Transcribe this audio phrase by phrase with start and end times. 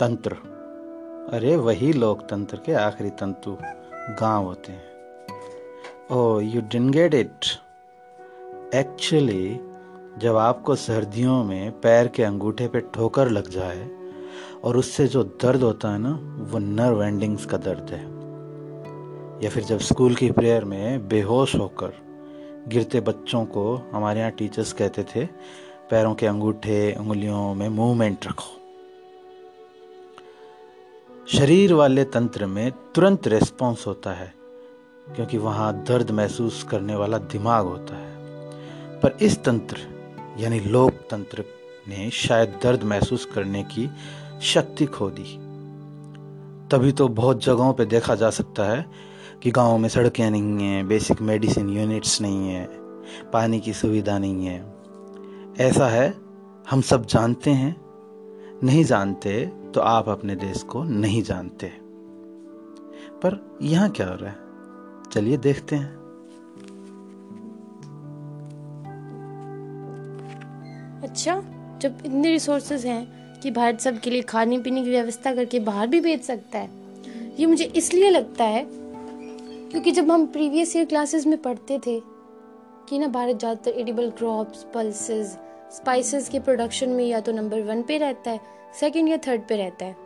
[0.00, 0.32] तंत्र।
[1.32, 3.56] अरे वही लोकतंत्र के आखिरी तंतु,
[4.20, 4.82] गाँव होते हैं।
[6.10, 7.44] ओ you didn't get it
[8.74, 9.60] actually
[10.18, 13.88] जब आपको सर्दियों में पैर के अंगूठे पे ठोकर लग जाए
[14.64, 18.02] और उससे जो दर्द होता है ना, वो नर्व एंडिंग्स का दर्द है।
[19.44, 21.92] या फिर जब स्कूल की प्रेयर में बेहोश होकर
[22.68, 25.26] गिरते बच्चों को हमारे यहाँ टीचर्स कहते थे,
[25.90, 28.63] पैरों के अंगूठे, उंगलियों में मूवमेंट रखो।
[31.28, 34.34] शरीर वाले तंत्र में तुरंत रेस्पॉन्स होता है,
[35.16, 38.16] क्योंकि वहाँ दर्द महसूस करने वाला दिमाग होता है।
[39.00, 39.76] पर इस तंत्र,
[40.38, 41.44] यानी लोकतंत्र
[41.88, 43.90] ने शायद दर्द महसूस करने की
[44.42, 45.38] शक्ति खो दी।
[46.68, 48.86] तभी तो बहुत जगहों पे देखा जा सकता है
[49.42, 52.64] कि गाँव में सड़कें नहीं हैं बेसिक मेडिसिन यूनिट्स नहीं है,
[53.32, 54.74] पानी की सुविधा नहीं है।
[55.58, 56.14] ऐसा है,
[56.70, 57.76] हम सब जानते हैं,
[58.62, 61.66] नहीं जानते तो आप अपने देश को नहीं जानते।
[63.22, 64.36] पर यहाँ क्या हो रहा है?
[65.12, 65.92] चलिए देखते हैं।
[71.02, 71.34] अच्छा
[71.82, 76.00] जब इतने रिसोर्सेज हैं कि भारत सबके लिए खाने पीने की व्यवस्था करके बाहर भी
[76.00, 76.70] भेज सकता है,
[77.38, 82.00] ये मुझे इसलिए लगता है क्योंकि जब हम प्रीवियस ईयर क्लासेस में पढ़ते थे
[82.88, 85.36] कि ना भारत ज़्यादातर एडिबल क्रॉप्स पल्सेस
[85.74, 88.40] स्पाइसेस के प्रोडक्शन में या तो नंबर वन पे रहता है
[88.80, 89.96] सेकंड या थर्ड पे रहता है।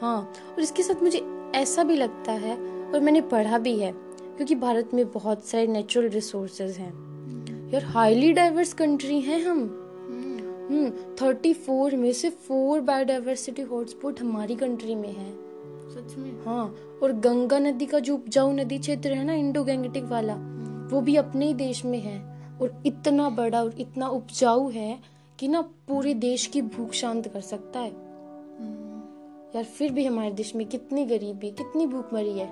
[0.00, 1.22] हाँ और इसके साथ मुझे
[1.54, 2.56] ऐसा भी लगता है
[2.92, 6.92] और मैंने पढ़ा भी है क्योंकि भारत में बहुत सारे नेचुरल रिसोर्सेज हैं।
[7.72, 9.58] यार हाईली डाइवर्स कंट्री हैं हम।
[10.70, 10.90] हम्म।
[11.22, 15.30] थर्टी फोर में से फोर बायोडाइवर्सिटी हॉटस्पॉट हमारी कंट्री में है।
[15.90, 16.44] सच में?
[16.44, 20.34] हाँ और गंगा नदी का जो उपजाऊ नदी क्षेत्र है ना इंडो गैंगेटिक वाला
[20.92, 25.00] वो भी अपने ही देश में है। और इतना बड़ा और इतना उपजाऊ है
[25.38, 27.90] कि ना पूरे देश की भूख शांत कर सकता है।
[29.56, 32.48] यार फिर भी हमारे देश में कितनी गरीबी कितनी भूखमरी है।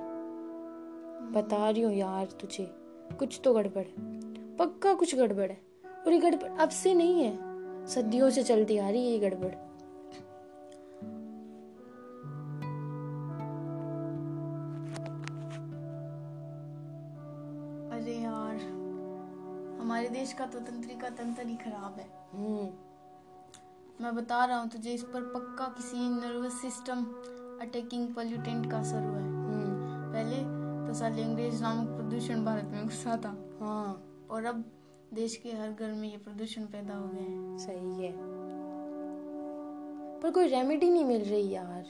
[1.32, 2.70] बता रही हूँ यार तुझे
[3.18, 3.92] कुछ तो गड़बड़ है।
[4.56, 5.60] पक्का कुछ गड़बड़ है।
[6.06, 9.67] और ये गड़बड़ अब से नहीं है। सदियों से चलती आ रही है ये गड़बड़।
[19.88, 24.90] हमारे देश का तो तंत्रिका तंत्र ही खराब है। हम्म। मैं बता रहा हूँ तुझे
[24.90, 27.04] इस पर पक्का किसी नर्वस सिस्टम
[27.60, 30.36] अटैकिंग पोल्यूटेंट का असर हुआ है। हम्म। पहले
[30.88, 34.64] तो साले अंग्रेज़ नामक प्रदूषण भारत में घुसा था। हाँ। और अब
[35.14, 38.12] देश के हर घर में ये प्रदूषण पैदा हो गए हैं। सही है।
[40.20, 41.84] पर कोई रेमेडी नहीं मिल रही यार।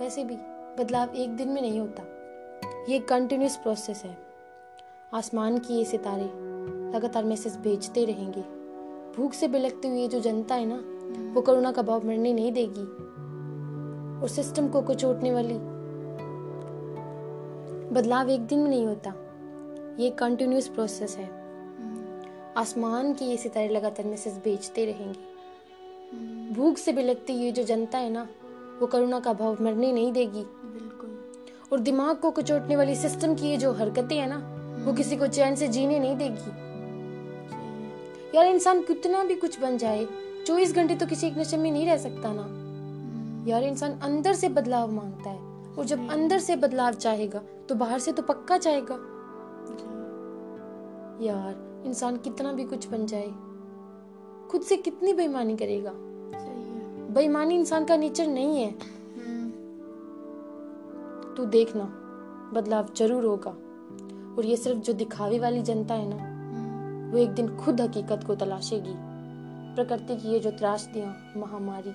[0.00, 0.36] वैसे भी
[0.82, 2.17] बदलाव एक दिन में नहीं होता।
[2.88, 4.18] ये कंटिन्यूस प्रोसेस है।
[5.14, 6.24] आसमान की ये सितारे
[6.96, 8.40] लगातार मैसेज भेजते रहेंगे।
[9.16, 10.84] भूख से बिलकती हुई जो जनता है ना,
[11.34, 12.84] वो करुणा का भाव मरने नहीं देगी।
[14.22, 15.54] और सिस्टम को कुचोटने वाली
[17.94, 19.14] बदलाव एक दिन में नहीं होता।
[19.98, 21.30] ये कंटिन्यूस प्रोसेस है।
[22.56, 25.38] आसमान की ये सितारे लगातार मैसेज भेजते रहेंगे।
[26.54, 28.28] भूख से बिलकती ये जो जनता है ना,
[28.80, 30.44] वो करुणा का भाव मरने नहीं देगी।
[31.72, 34.36] और दिमाग को कुचोटने वाली सिस्टम की ये जो हरकतें हैं ना
[34.84, 36.50] वो किसी को चैन से जीने नहीं देगी।
[38.36, 40.06] यार इंसान कितना भी कुछ बन जाए
[40.46, 42.46] चौबीस घंटे तो किसी एक नशे में नहीं रह सकता ना।
[43.50, 45.38] यार इंसान अंदर से बदलाव माँगता है
[45.78, 48.94] और जब अंदर से बदलाव चाहेगा तो बाहर से तो पक्का चाहेगा।
[51.26, 53.30] यार इंसान कितना भी कुछ बन जाए
[54.50, 55.92] खुद से कितनी बेईमानी करेगा।
[57.14, 58.97] बेईमानी इंसान का नेचर नहीं है।
[61.38, 61.84] तू देखना
[62.54, 63.50] बदलाव ज़रूर होगा।
[64.36, 68.34] और ये सिर्फ़ जो दिखावे वाली जनता है ना वो एक दिन खुद हकीकत को
[68.34, 68.94] तलाशेगी।
[69.74, 71.90] प्रकृति की ये जो त्रासदियाँ महामारी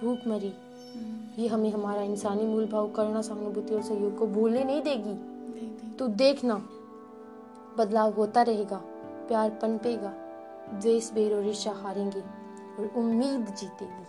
[0.00, 4.82] भूखमरी हम्म, ये हमें हमारा इंसानी मूल भाव करुणा सहानुभूति और सहयोग को भूलने नहीं
[4.82, 5.14] देगी।
[5.96, 6.54] तू देखना
[7.78, 8.80] बदलाव होता रहेगा
[9.28, 10.12] प्यार पनपेगा
[10.72, 14.06] द्वेष बेर और हारेंगे और उम्मीद जीतेगी।